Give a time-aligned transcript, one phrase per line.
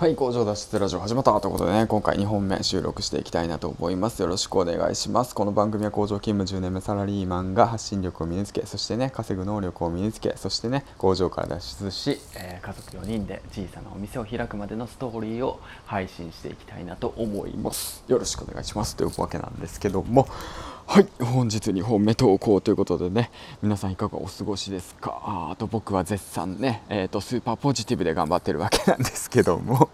[0.00, 4.22] はい工場脱出ラジオ始まったということでね今回2本目収録していきたいなと思います。
[4.22, 5.34] よろしくお願いします。
[5.34, 18.02] この番組は工場勤務10年目サラリーマンが発信力を身につけそしてね稼ぐ能力を身につけそしてね工場から脱出し、えー、家族4人で小さなお店を開くまでのストーリーを配信していきたいなと思います。
[18.08, 18.96] よろしくお願いします。
[18.96, 20.26] というわけなんですけども
[20.92, 23.30] はい本日2本目投稿ということでね
[23.62, 25.20] 皆さんいかがお過ごしですか？
[25.52, 29.88] あと僕は絶賛ね、えーと、スーパーポジティブで頑張ってるわけなんですけども。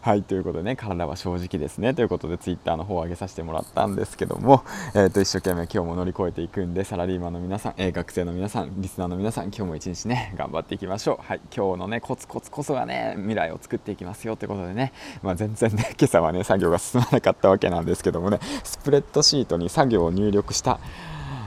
[0.00, 1.92] はいということでね体は正直ですね。
[1.94, 11.26] ということでツイッターの方を上げさせてもらったんですけども、えー、と一生懸命今日も乗り越えていくんでサラリーマンの皆さん、えー、学生の皆さんリスナーの皆さん今日も一日ね頑張っていきましょう。
[11.26, 14.92] はい今日のねコツコツこそがね未来を作っていきますよということでね、
[15.22, 20.78] まあ、全然ね 今朝はね作業が進まなかったわけなんですけどもねスプレッドシートに作業を入力した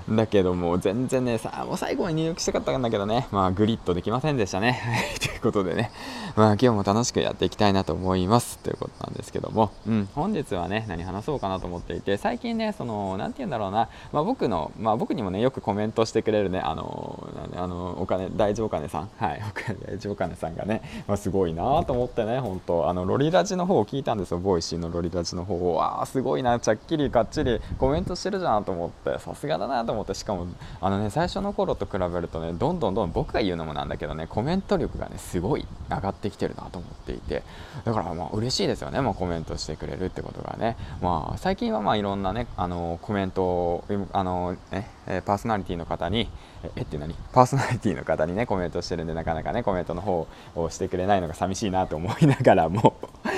[0.09, 3.27] だけども全然ねさあもう最後に入力したかったんだけどね。
[3.31, 4.79] まあグリッドできませんでしたね。
[5.19, 5.91] ということでね。
[6.35, 8.57] まあ今日も楽しくやっていきたいなと思います。
[8.59, 9.71] ということなんですけども。
[9.87, 10.09] うん。
[10.15, 13.89] 本日はね何話そうかなと思っていて最近ねその何て言うんだろうな。
[14.11, 19.09] まあ僕のまあ僕にもねよくコメントしてくれるねあのあのお金大丈夫金さん。
[19.17, 19.41] はい。
[19.87, 22.89] 大丈夫金さんがね、まあ、すごいなと思ってね本当。
[22.89, 24.39] あのロリラジの方を聞いたんですよ。
[24.39, 25.83] ボイシーのロリラジの方を。
[25.83, 26.59] あすごいな。
[26.59, 29.19] ちゃっきりかっちりコメントしてるじゃんと思って。
[29.19, 30.47] さすがだなとと思ってしかも
[30.79, 37.43] あのね最初の頃と比べるとねどんどんどん僕が言うのもなんだけどねコメント力がねすごい上がってきてるなと思っていて
[37.83, 40.77] だからまあ嬉しいですよね、まあ、コメントしてくれるってことがね。
[41.01, 43.83] まあ最近はまあいろんなねあのコメントを
[44.13, 44.89] あのね
[45.25, 46.29] パーソナリティの方に
[46.75, 47.13] えって何？
[47.33, 52.95] パーソナリティの方にねコメントしてるんでなかなかねコメントの方をしてくれないのが寂しいなと思いながらも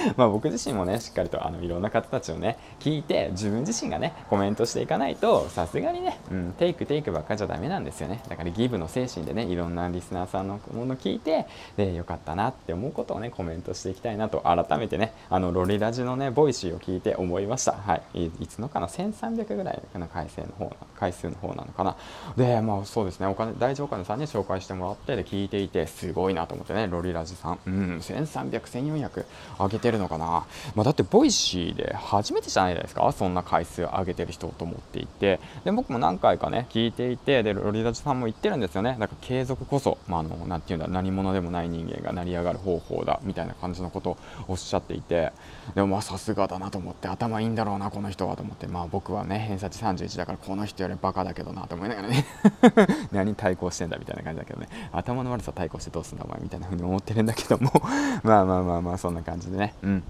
[0.17, 8.21] まあ僕自身もねしっかりとあのいろんな方たちをね聞いて自分自身がねコメントしていかないとさすがにね、うん、テイクテイクばっかじゃダメなんですよね。
[8.27, 11.45] だからギブの精神でねいろんなリスナーさんのもの聞いて
[11.77, 17.73] でよかったなって思うことをねコメントしていきたいなと改めてねあのロリラジのねボイシーを聞いて思いました。
[17.73, 18.25] はい。
[18.39, 21.95] いつのかな1300ぐらいの回数の方回数の方なのかな。
[22.37, 23.27] でまあそうですね。
[23.27, 27.59] お金大丈夫金さんに紹介してもらってで聞いていてすごいなと思ってねロリラジさん。
[27.65, 29.25] うん1300、1400
[29.59, 30.45] 上げてるのかな、
[30.75, 33.11] まあ、だってボイシーで初めてじゃないですか？
[33.11, 35.39] そんな回数上げてる人と思っていて。
[35.63, 38.97] で僕も何回かね聞いていてでロリラジさんも言ってるんですよね。
[38.99, 44.17] だから継続こそ、まあ、あのなていうんだ何者でもない人間が成り上がる方法だみたいな感じのことを
[44.47, 45.31] おっしゃっていて。
[45.75, 48.67] でもまあさすがだなと思って頭いいんだろうなこの人はと思って。
[48.67, 52.25] まあ僕はね偏差値31だからこの人よりバカだけどなと思いながらね。
[53.11, 54.67] 何対抗してんだみたいな感じだけどね。
[54.91, 57.71] 頭の悪さ対抗してどうすんだお前みたいな風に思ってるんだけども。
[58.23, 59.73] まあまあまあまあそんな感じでね。
[59.83, 60.03] うん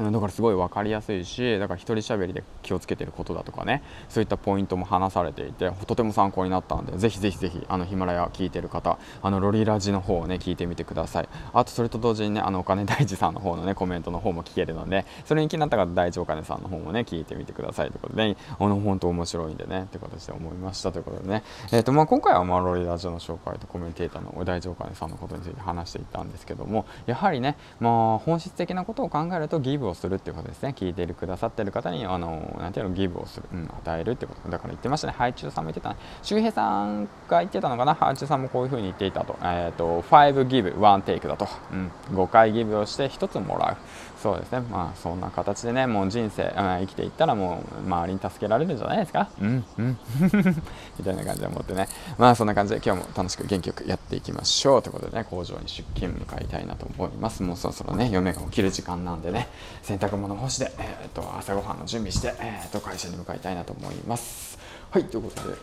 [0.00, 11.28] だからすごい分かりやすいしだから一人喋りで気をつけてることだとかねそういったポイントも話されていてとても参考になったのでぜひぜひぜひあのヒマラヤ聞いてる方あのロリラジの方をね聞いてみてください。
[11.52, 21.42] あとそれと同時にねあのお金大事さんの方のねコメントの方も聞けるのでそれに気になった方大事お金さんの方もね聞いてみてくださいということで、ね、あの本当面白いんでねって形で思いましたということでね。
[21.72, 30.74] えっ、ー、とまあ今回はまあロリラジの紹介とコメンテーターの大事お金さんのことについて話していったんですけどもやはりねまあ本質的なことを考えるとギブをするっていうことですね。
[30.76, 34.48] 聞いてくださってる方にあのなんていうのギブをする、うん、与えるってこと。
[34.48, 35.14] だから言ってましたね。
[35.16, 35.94] 配中さんも言ってた。
[36.22, 37.94] 周平さんが言ってたのかな？
[37.94, 43.76] 配中さんもこういうふうに言っていたと,、えーと、5ギブ1テイクだと、うん、5回ギブをして1つもらう。
[44.20, 44.60] そうですね。
[44.70, 49.30] まあそんな形でねもう人生、うん、生きていったらもう周りに助けられるんじゃないですか？
[49.40, 49.98] うんうん。
[50.98, 51.88] みたいな感じで思ってね。
[52.18, 57.42] まあそんな感じで今日も楽しく元気よくやっていきましょうということでね工場に出勤向かいたいなと思います。
[57.42, 59.48] もうそろそろね嫁が起きる時間なんでね。
[59.82, 64.58] 洗濯物干して、えーと、朝ごはんの準備して、えーと、会社に向かいたいなと思います。
[64.90, 65.56] はいということで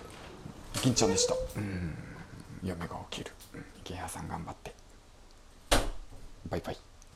[0.81, 1.35] 銀ちゃんでした。
[1.55, 1.93] うん
[2.63, 3.31] 嫁が起きる、
[3.79, 4.73] 池谷さん頑張って。
[6.49, 6.86] バイバイ。